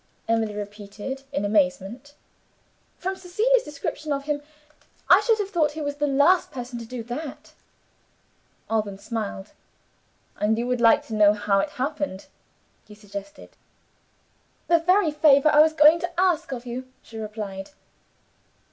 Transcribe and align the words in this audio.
Emily 0.27 0.55
repeated, 0.55 1.25
in 1.31 1.45
amazement. 1.45 2.15
"From 2.97 3.15
Cecilia's 3.15 3.61
description 3.61 4.11
of 4.11 4.23
him, 4.23 4.41
I 5.07 5.21
should 5.21 5.37
have 5.37 5.51
thought 5.51 5.73
he 5.73 5.81
was 5.81 5.97
the 5.97 6.07
last 6.07 6.49
person 6.49 6.79
in 6.79 6.87
the 6.87 6.95
world 7.03 7.07
to 7.07 7.15
do 7.15 7.21
that!" 7.29 7.53
Alban 8.67 8.97
smiled. 8.97 9.51
"And 10.37 10.57
you 10.57 10.65
would 10.65 10.81
like 10.81 11.05
to 11.05 11.13
know 11.13 11.33
how 11.33 11.59
it 11.59 11.69
happened?" 11.69 12.25
he 12.87 12.95
suggested. 12.95 13.51
"The 14.67 14.79
very 14.79 15.11
favor 15.11 15.49
I 15.49 15.61
was 15.61 15.73
going 15.73 15.99
to 15.99 16.19
ask 16.19 16.51
of 16.51 16.65
you," 16.65 16.87
she 17.03 17.19
replied. 17.19 17.69